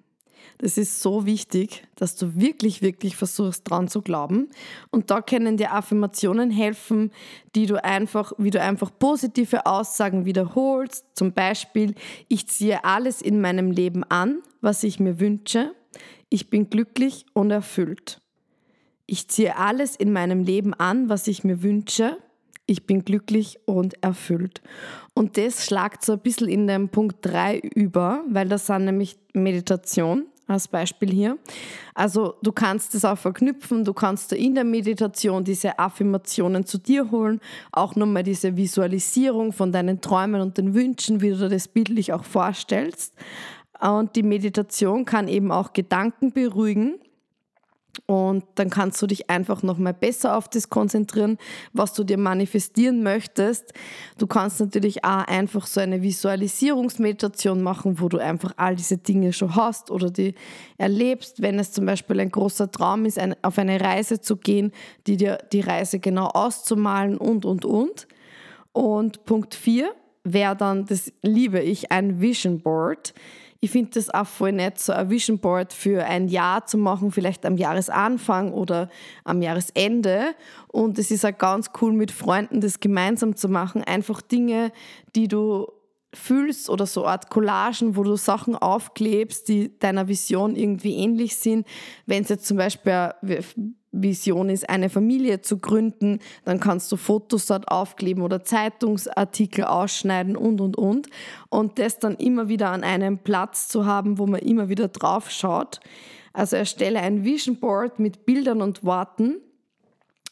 Das 0.57 0.77
ist 0.77 1.01
so 1.01 1.25
wichtig, 1.25 1.85
dass 1.95 2.15
du 2.15 2.35
wirklich, 2.35 2.81
wirklich 2.81 3.15
versuchst, 3.15 3.69
dran 3.69 3.87
zu 3.87 4.01
glauben. 4.01 4.49
Und 4.91 5.11
da 5.11 5.21
können 5.21 5.57
dir 5.57 5.73
Affirmationen 5.73 6.51
helfen, 6.51 7.11
die 7.55 7.65
du 7.65 7.83
einfach, 7.83 8.33
wie 8.37 8.49
du 8.49 8.61
einfach 8.61 8.91
positive 8.97 9.65
Aussagen 9.65 10.25
wiederholst. 10.25 11.05
Zum 11.13 11.33
Beispiel, 11.33 11.95
ich 12.27 12.47
ziehe 12.47 12.83
alles 12.85 13.21
in 13.21 13.41
meinem 13.41 13.71
Leben 13.71 14.03
an, 14.05 14.41
was 14.61 14.83
ich 14.83 14.99
mir 14.99 15.19
wünsche. 15.19 15.73
Ich 16.29 16.49
bin 16.49 16.69
glücklich 16.69 17.25
und 17.33 17.51
erfüllt. 17.51 18.21
Ich 19.05 19.27
ziehe 19.27 19.57
alles 19.57 19.95
in 19.95 20.13
meinem 20.13 20.43
Leben 20.43 20.73
an, 20.73 21.09
was 21.09 21.27
ich 21.27 21.43
mir 21.43 21.61
wünsche. 21.61 22.17
Ich 22.65 22.85
bin 22.85 23.03
glücklich 23.03 23.59
und 23.65 24.01
erfüllt. 24.01 24.61
Und 25.13 25.37
das 25.37 25.65
schlagt 25.65 26.05
so 26.05 26.13
ein 26.13 26.19
bisschen 26.19 26.47
in 26.47 26.67
den 26.67 26.87
Punkt 26.89 27.17
3 27.21 27.59
über, 27.59 28.23
weil 28.29 28.47
das 28.47 28.67
sind 28.67 28.85
nämlich 28.85 29.17
Meditation 29.33 30.27
als 30.53 30.67
Beispiel 30.67 31.11
hier. 31.11 31.37
Also 31.93 32.35
du 32.41 32.51
kannst 32.51 32.95
es 32.95 33.03
auch 33.03 33.17
verknüpfen, 33.17 33.83
du 33.83 33.93
kannst 33.93 34.31
in 34.33 34.55
der 34.55 34.63
Meditation 34.63 35.43
diese 35.43 35.77
Affirmationen 35.77 36.65
zu 36.65 36.77
dir 36.77 37.11
holen, 37.11 37.41
auch 37.71 37.95
nochmal 37.95 38.23
diese 38.23 38.55
Visualisierung 38.55 39.51
von 39.51 39.71
deinen 39.71 40.01
Träumen 40.01 40.41
und 40.41 40.57
den 40.57 40.73
Wünschen, 40.73 41.21
wie 41.21 41.31
du 41.31 41.49
das 41.49 41.67
bildlich 41.67 42.13
auch 42.13 42.23
vorstellst. 42.23 43.13
Und 43.79 44.15
die 44.15 44.23
Meditation 44.23 45.03
kann 45.03 45.27
eben 45.27 45.51
auch 45.51 45.73
Gedanken 45.73 46.31
beruhigen 46.31 46.99
und 48.05 48.43
dann 48.55 48.69
kannst 48.69 49.01
du 49.01 49.07
dich 49.07 49.29
einfach 49.29 49.61
nochmal 49.61 49.93
besser 49.93 50.35
auf 50.35 50.47
das 50.49 50.69
konzentrieren, 50.69 51.37
was 51.73 51.93
du 51.93 52.03
dir 52.03 52.17
manifestieren 52.17 53.03
möchtest. 53.03 53.71
Du 54.17 54.25
kannst 54.25 54.59
natürlich 54.59 55.05
auch 55.05 55.25
einfach 55.27 55.67
so 55.67 55.79
eine 55.79 56.01
Visualisierungsmeditation 56.01 57.61
machen, 57.61 58.01
wo 58.01 58.09
du 58.09 58.17
einfach 58.17 58.53
all 58.57 58.75
diese 58.75 58.97
Dinge 58.97 59.31
schon 59.31 59.55
hast 59.55 59.91
oder 59.91 60.09
die 60.09 60.33
erlebst. 60.77 61.41
Wenn 61.41 61.59
es 61.59 61.71
zum 61.71 61.85
Beispiel 61.85 62.19
ein 62.19 62.31
großer 62.31 62.71
Traum 62.71 63.05
ist, 63.05 63.19
auf 63.43 63.57
eine 63.59 63.79
Reise 63.79 64.19
zu 64.19 64.37
gehen, 64.37 64.71
die 65.05 65.15
dir 65.15 65.37
die 65.51 65.61
Reise 65.61 65.99
genau 65.99 66.27
auszumalen 66.27 67.17
und, 67.17 67.45
und, 67.45 67.63
und. 67.63 68.07
Und 68.71 69.23
Punkt 69.25 69.53
4 69.53 69.93
wäre 70.23 70.55
dann, 70.55 70.85
das 70.87 71.13
liebe 71.21 71.59
ich, 71.61 71.91
ein 71.91 72.19
Vision 72.19 72.59
Board 72.59 73.13
ich 73.63 73.71
finde 73.71 73.91
das 73.93 74.09
auch 74.09 74.27
voll 74.27 74.51
nett, 74.51 74.77
so 74.77 74.91
ein 74.91 75.09
Vision 75.09 75.39
Board 75.39 75.71
für 75.71 76.03
ein 76.03 76.27
Jahr 76.27 76.65
zu 76.65 76.77
machen, 76.77 77.13
vielleicht 77.13 77.45
am 77.45 77.55
Jahresanfang 77.55 78.51
oder 78.51 78.89
am 79.23 79.41
Jahresende. 79.41 80.35
Und 80.67 80.99
es 80.99 81.11
ist 81.11 81.25
auch 81.25 81.37
ganz 81.37 81.69
cool, 81.81 81.93
mit 81.93 82.11
Freunden 82.11 82.59
das 82.59 82.81
gemeinsam 82.81 83.37
zu 83.37 83.47
machen. 83.47 83.81
Einfach 83.81 84.21
Dinge, 84.21 84.73
die 85.15 85.29
du 85.29 85.71
fühlst 86.13 86.69
oder 86.69 86.85
so 86.85 87.05
Art 87.05 87.29
Collagen, 87.29 87.95
wo 87.95 88.03
du 88.03 88.15
Sachen 88.15 88.55
aufklebst, 88.55 89.47
die 89.47 89.77
deiner 89.79 90.07
Vision 90.07 90.55
irgendwie 90.55 90.95
ähnlich 90.95 91.35
sind. 91.35 91.67
Wenn 92.05 92.23
es 92.23 92.29
jetzt 92.29 92.45
zum 92.45 92.57
Beispiel 92.57 93.11
Vision 93.91 94.49
ist, 94.49 94.69
eine 94.69 94.89
Familie 94.89 95.41
zu 95.41 95.59
gründen, 95.59 96.19
dann 96.45 96.59
kannst 96.59 96.91
du 96.91 96.97
Fotos 96.97 97.45
dort 97.45 97.67
aufkleben 97.67 98.23
oder 98.23 98.43
Zeitungsartikel 98.43 99.65
ausschneiden 99.65 100.35
und, 100.35 100.59
und, 100.61 100.77
und. 100.77 101.07
Und 101.49 101.79
das 101.79 101.99
dann 101.99 102.15
immer 102.15 102.49
wieder 102.49 102.71
an 102.71 102.83
einem 102.83 103.19
Platz 103.19 103.67
zu 103.67 103.85
haben, 103.85 104.17
wo 104.17 104.25
man 104.25 104.41
immer 104.41 104.69
wieder 104.69 104.87
drauf 104.87 105.29
schaut. 105.29 105.79
Also 106.33 106.55
erstelle 106.55 106.99
ein 106.99 107.23
Vision 107.23 107.57
Board 107.59 107.99
mit 107.99 108.25
Bildern 108.25 108.61
und 108.61 108.83
Worten 108.83 109.37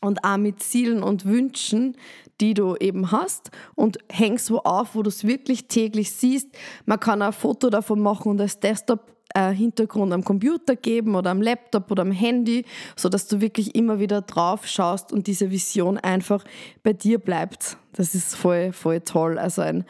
und 0.01 0.23
auch 0.23 0.37
mit 0.37 0.61
Zielen 0.61 1.03
und 1.03 1.25
Wünschen, 1.25 1.95
die 2.41 2.53
du 2.53 2.75
eben 2.75 3.11
hast 3.11 3.51
und 3.75 3.99
hängst 4.11 4.51
wo 4.51 4.57
auf, 4.57 4.95
wo 4.95 5.03
du 5.03 5.09
es 5.09 5.25
wirklich 5.25 5.67
täglich 5.67 6.11
siehst. 6.11 6.49
Man 6.85 6.99
kann 6.99 7.21
ein 7.21 7.33
Foto 7.33 7.69
davon 7.69 7.99
machen 8.01 8.31
und 8.31 8.41
als 8.41 8.59
Desktop 8.59 9.11
äh, 9.33 9.51
Hintergrund 9.51 10.11
am 10.11 10.23
Computer 10.23 10.75
geben 10.75 11.15
oder 11.15 11.29
am 11.29 11.41
Laptop 11.41 11.89
oder 11.91 12.01
am 12.01 12.11
Handy, 12.11 12.65
so 12.95 13.09
dass 13.09 13.27
du 13.27 13.39
wirklich 13.41 13.75
immer 13.75 13.99
wieder 13.99 14.21
drauf 14.21 14.67
schaust 14.67 15.13
und 15.13 15.27
diese 15.27 15.51
Vision 15.51 15.97
einfach 15.97 16.43
bei 16.83 16.93
dir 16.93 17.19
bleibt. 17.19 17.77
Das 17.93 18.15
ist 18.15 18.35
voll, 18.35 18.73
voll 18.73 19.01
toll. 19.01 19.37
Also 19.37 19.61
ein 19.61 19.85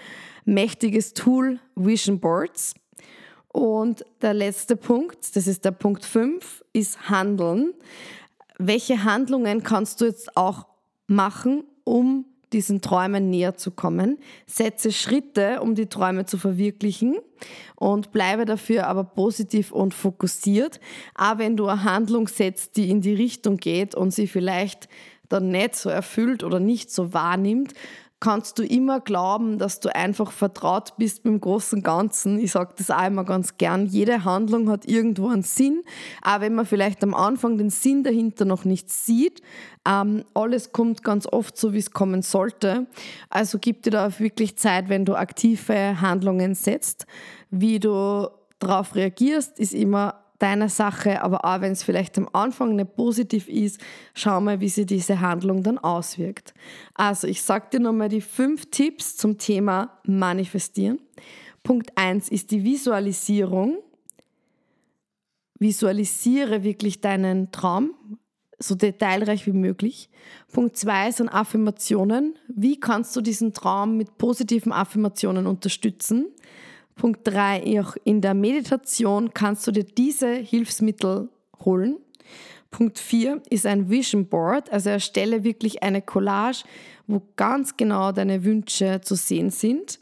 mächtiges 0.46 1.14
Tool, 1.14 1.60
Vision 1.76 2.20
Boards. 2.20 2.74
Und 3.48 4.06
der 4.22 4.34
letzte 4.34 4.78
Punkt, 4.78 5.36
das 5.36 5.46
ist 5.46 5.66
der 5.66 5.72
Punkt 5.72 6.06
5, 6.06 6.64
ist 6.72 7.10
Handeln. 7.10 7.74
Welche 8.68 9.04
Handlungen 9.04 9.64
kannst 9.64 10.02
du 10.02 10.06
jetzt 10.06 10.38
auch 10.38 10.68
machen, 11.08 11.64
um 11.84 12.26
diesen 12.54 12.82
Träumen 12.82 13.30
näher 13.30 13.56
zu 13.56 13.72
kommen. 13.72 14.18
Setze 14.46 14.92
Schritte, 14.92 15.62
um 15.62 15.76
die 15.76 15.88
Träume 15.88 16.26
zu 16.26 16.38
verwirklichen 16.38 17.18
und 17.76 18.12
bleibe 18.12 18.46
dafür 18.46 18.88
aber 18.88 19.04
positiv 19.04 19.72
und 19.72 19.94
fokussiert. 19.94 20.80
Aber 21.16 21.40
wenn 21.40 21.58
du 21.58 21.68
eine 21.68 21.84
Handlung 21.84 22.28
setzt, 22.28 22.78
die 22.78 22.90
in 22.90 23.02
die 23.02 23.14
Richtung 23.14 23.58
geht 23.58 23.96
und 23.96 24.14
sie 24.14 24.28
vielleicht 24.28 24.90
dann 25.30 25.50
nicht 25.50 25.76
so 25.76 25.90
erfüllt 25.90 26.44
oder 26.44 26.60
nicht 26.60 26.92
so 26.92 27.14
wahrnimmt, 27.14 27.74
kannst 28.22 28.60
du 28.60 28.64
immer 28.64 29.02
glauben, 29.02 29.58
dass 29.58 29.80
du 29.80 29.94
einfach 29.94 30.32
vertraut 30.32 30.94
bist 30.98 31.26
mit 31.26 31.34
dem 31.34 31.42
großen 31.42 31.82
Ganzen. 31.82 32.40
Ich 32.40 32.52
sage 32.52 32.74
das 32.78 32.92
auch 32.92 33.06
immer 33.06 33.26
ganz 33.26 33.58
gern. 33.58 33.88
Jede 33.88 34.24
Handlung 34.24 34.70
hat 34.70 34.86
irgendwo 34.86 35.28
einen 35.28 35.42
Sinn, 35.42 35.82
auch 36.22 36.40
wenn 36.40 36.54
man 36.54 36.66
vielleicht 36.66 37.04
am 37.04 37.14
Anfang 37.16 37.58
den 37.58 37.72
Sinn 37.72 38.04
dahinter 38.04 38.46
noch 38.46 38.64
nicht 38.64 38.90
sieht. 38.92 39.42
Ähm, 39.88 40.24
alles 40.36 40.72
kommt 40.72 41.04
ganz 41.04 41.26
oft 41.26 41.58
so, 41.58 41.74
wie 41.74 41.80
es 41.80 41.92
kommen 41.92 42.22
sollte. 42.22 42.86
Also 43.32 43.58
gib 43.60 43.82
dir 43.82 43.90
da 43.90 44.08
auch 44.08 44.20
wirklich 44.20 44.56
Zeit, 44.56 44.88
wenn 44.88 45.04
du 45.04 45.16
aktive 45.16 46.00
Handlungen 46.00 46.54
setzt. 46.54 47.08
Wie 47.50 47.80
du 47.80 48.30
darauf 48.60 48.94
reagierst, 48.94 49.58
ist 49.60 49.74
immer 49.74 50.21
deine 50.42 50.70
Sache, 50.70 51.22
aber 51.22 51.46
auch 51.46 51.62
wenn 51.62 51.72
es 51.72 51.84
vielleicht 51.84 52.18
am 52.18 52.28
Anfang 52.34 52.76
nicht 52.76 52.96
positiv 52.96 53.48
ist, 53.48 53.80
schau 54.14 54.42
mal, 54.42 54.60
wie 54.60 54.70
sich 54.70 54.86
diese 54.86 55.20
Handlung 55.20 55.64
dann 55.64 55.78
auswirkt. 55.78 56.54
Also 56.96 57.28
ich 57.28 57.42
sage 57.42 57.68
dir 57.74 57.80
nochmal 57.80 58.10
die 58.10 58.22
fünf 58.22 58.72
Tipps 58.72 59.18
zum 59.18 59.38
Thema 59.38 60.00
Manifestieren. 60.06 61.00
Punkt 61.64 61.92
1 61.96 62.30
ist 62.30 62.52
die 62.52 62.64
Visualisierung. 62.64 63.78
Visualisiere 65.60 66.64
wirklich 66.64 67.02
deinen 67.02 67.52
Traum, 67.52 67.94
so 68.58 68.74
detailreich 68.74 69.46
wie 69.46 69.54
möglich. 69.54 70.10
Punkt 70.52 70.76
2 70.76 71.12
sind 71.12 71.30
Affirmationen. 71.30 72.36
Wie 72.48 72.80
kannst 72.80 73.16
du 73.16 73.22
diesen 73.22 73.54
Traum 73.54 73.96
mit 73.96 74.18
positiven 74.18 74.72
Affirmationen 74.72 75.46
unterstützen? 75.46 76.28
Punkt 77.02 77.28
3, 77.28 77.82
auch 77.82 77.96
in 78.04 78.22
der 78.22 78.36
Meditation 78.36 79.34
kannst 79.34 79.66
du 79.66 79.72
dir 79.72 79.84
diese 79.84 80.36
Hilfsmittel 80.36 81.30
holen. 81.66 81.98
Punkt 82.70 83.00
4 83.00 83.42
ist 83.50 83.66
ein 83.66 83.90
Vision 83.90 84.28
Board, 84.28 84.72
also 84.72 84.92
erstelle 84.92 85.44
wirklich 85.44 85.82
eine 85.82 86.04
Collage, 86.04 86.64
wo 87.08 87.24
ganz 87.38 87.76
genau 87.76 88.12
deine 88.12 88.44
Wünsche 88.44 89.02
zu 89.02 89.16
sehen 89.16 89.50
sind. 89.50 90.00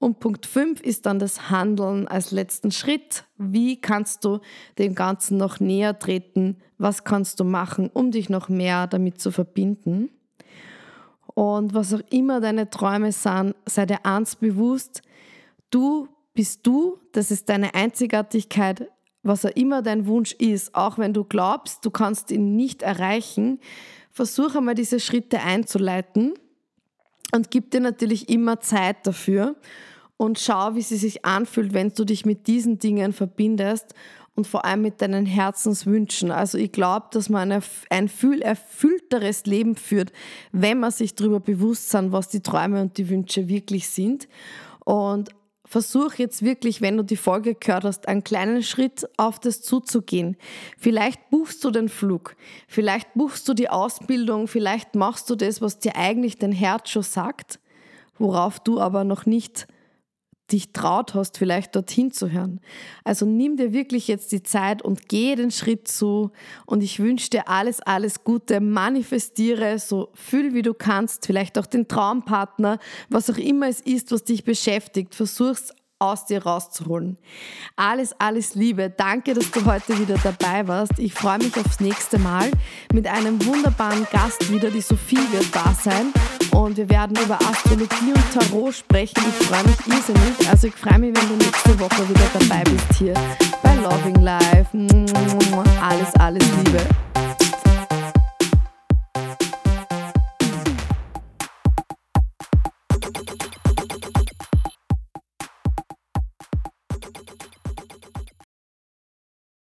Und 0.00 0.18
Punkt 0.18 0.46
5 0.46 0.80
ist 0.80 1.06
dann 1.06 1.20
das 1.20 1.48
Handeln 1.48 2.08
als 2.08 2.32
letzten 2.32 2.72
Schritt. 2.72 3.22
Wie 3.38 3.80
kannst 3.80 4.24
du 4.24 4.40
dem 4.78 4.96
Ganzen 4.96 5.36
noch 5.36 5.60
näher 5.60 5.96
treten? 5.96 6.56
Was 6.76 7.04
kannst 7.04 7.38
du 7.38 7.44
machen, 7.44 7.88
um 7.94 8.10
dich 8.10 8.30
noch 8.30 8.48
mehr 8.48 8.88
damit 8.88 9.20
zu 9.20 9.30
verbinden? 9.30 10.10
Und 11.34 11.72
was 11.72 11.94
auch 11.94 12.02
immer 12.10 12.40
deine 12.40 12.68
Träume 12.68 13.12
sind, 13.12 13.54
sei 13.64 13.86
dir 13.86 14.04
eins 14.04 14.34
bewusst, 14.34 15.02
du 15.70 16.08
bist 16.34 16.66
du, 16.66 16.98
das 17.12 17.30
ist 17.30 17.48
deine 17.48 17.74
Einzigartigkeit, 17.74 18.90
was 19.22 19.44
auch 19.44 19.50
immer 19.50 19.82
dein 19.82 20.06
Wunsch 20.06 20.32
ist, 20.32 20.74
auch 20.74 20.98
wenn 20.98 21.14
du 21.14 21.24
glaubst, 21.24 21.84
du 21.84 21.90
kannst 21.90 22.30
ihn 22.30 22.56
nicht 22.56 22.82
erreichen, 22.82 23.60
versuche 24.10 24.58
einmal 24.58 24.74
diese 24.74 25.00
Schritte 25.00 25.40
einzuleiten 25.40 26.34
und 27.34 27.50
gib 27.50 27.70
dir 27.70 27.80
natürlich 27.80 28.28
immer 28.28 28.60
Zeit 28.60 29.06
dafür 29.06 29.56
und 30.16 30.38
schau, 30.38 30.74
wie 30.74 30.82
sie 30.82 30.96
sich 30.96 31.24
anfühlt, 31.24 31.72
wenn 31.72 31.90
du 31.90 32.04
dich 32.04 32.26
mit 32.26 32.46
diesen 32.46 32.78
Dingen 32.78 33.12
verbindest 33.12 33.94
und 34.34 34.46
vor 34.46 34.64
allem 34.64 34.82
mit 34.82 35.02
deinen 35.02 35.26
Herzenswünschen. 35.26 36.30
Also 36.30 36.58
ich 36.58 36.72
glaube, 36.72 37.06
dass 37.12 37.28
man 37.28 37.62
ein 37.90 38.08
viel 38.08 38.40
erfüllteres 38.40 39.46
Leben 39.46 39.76
führt, 39.76 40.12
wenn 40.52 40.80
man 40.80 40.90
sich 40.90 41.14
darüber 41.14 41.40
bewusst 41.40 41.90
sind, 41.90 42.12
was 42.12 42.28
die 42.28 42.40
Träume 42.40 42.80
und 42.80 42.96
die 42.98 43.08
Wünsche 43.08 43.48
wirklich 43.48 43.88
sind. 43.88 44.28
Und 44.84 45.30
Versuch 45.72 46.16
jetzt 46.16 46.42
wirklich, 46.42 46.82
wenn 46.82 46.98
du 46.98 47.02
die 47.02 47.16
Folge 47.16 47.54
gehört 47.54 47.84
hast, 47.84 48.06
einen 48.06 48.22
kleinen 48.22 48.62
Schritt 48.62 49.08
auf 49.16 49.40
das 49.40 49.62
zuzugehen. 49.62 50.36
Vielleicht 50.76 51.30
buchst 51.30 51.64
du 51.64 51.70
den 51.70 51.88
Flug, 51.88 52.36
vielleicht 52.68 53.14
buchst 53.14 53.48
du 53.48 53.54
die 53.54 53.70
Ausbildung, 53.70 54.48
vielleicht 54.48 54.94
machst 54.94 55.30
du 55.30 55.34
das, 55.34 55.62
was 55.62 55.78
dir 55.78 55.96
eigentlich 55.96 56.36
dein 56.36 56.52
Herz 56.52 56.90
schon 56.90 57.02
sagt, 57.02 57.58
worauf 58.18 58.60
du 58.60 58.80
aber 58.80 59.04
noch 59.04 59.24
nicht 59.24 59.66
dich 60.52 60.72
traut 60.72 61.14
hast, 61.14 61.38
vielleicht 61.38 61.74
dorthin 61.74 62.12
zu 62.12 62.30
hören. 62.30 62.60
Also 63.04 63.26
nimm 63.26 63.56
dir 63.56 63.72
wirklich 63.72 64.08
jetzt 64.08 64.32
die 64.32 64.42
Zeit 64.42 64.82
und 64.82 65.08
geh 65.08 65.34
den 65.34 65.50
Schritt 65.50 65.88
zu 65.88 66.30
und 66.66 66.82
ich 66.82 67.00
wünsche 67.00 67.30
dir 67.30 67.48
alles, 67.48 67.80
alles 67.80 68.24
Gute. 68.24 68.60
Manifestiere 68.60 69.78
so 69.78 70.10
viel 70.14 70.54
wie 70.54 70.62
du 70.62 70.74
kannst, 70.74 71.26
vielleicht 71.26 71.58
auch 71.58 71.66
den 71.66 71.88
Traumpartner, 71.88 72.78
was 73.08 73.30
auch 73.30 73.38
immer 73.38 73.68
es 73.68 73.80
ist, 73.80 74.12
was 74.12 74.24
dich 74.24 74.44
beschäftigt. 74.44 75.14
Versuch's 75.14 75.72
aus 76.02 76.26
dir 76.26 76.42
rauszuholen. 76.42 77.16
Alles, 77.76 78.12
alles 78.18 78.56
Liebe. 78.56 78.90
Danke, 78.90 79.34
dass 79.34 79.50
du 79.52 79.64
heute 79.64 79.98
wieder 79.98 80.16
dabei 80.22 80.66
warst. 80.66 80.98
Ich 80.98 81.14
freue 81.14 81.38
mich 81.38 81.56
aufs 81.56 81.78
nächste 81.78 82.18
Mal 82.18 82.50
mit 82.92 83.06
einem 83.06 83.44
wunderbaren 83.46 84.06
Gast 84.10 84.52
wieder. 84.52 84.70
Die 84.70 84.80
Sophie 84.80 85.32
wird 85.32 85.54
da 85.54 85.72
sein 85.74 86.12
und 86.54 86.76
wir 86.76 86.88
werden 86.88 87.16
über 87.24 87.38
Astrologie 87.40 88.12
und 88.14 88.32
Tarot 88.32 88.74
sprechen. 88.74 89.22
Ich 89.28 89.46
freue 89.46 89.64
mich 89.64 89.86
irrsinnig. 89.86 90.50
Also 90.50 90.68
ich 90.68 90.74
freue 90.74 90.98
mich, 90.98 91.14
wenn 91.16 91.28
du 91.28 91.44
nächste 91.44 91.78
Woche 91.80 92.08
wieder 92.08 92.26
dabei 92.32 92.62
bist 92.64 92.98
hier 92.98 93.14
bei 93.62 93.74
Loving 93.76 94.20
Life. 94.22 94.66
Alles, 95.80 96.14
alles 96.18 96.44
Liebe. 96.64 97.11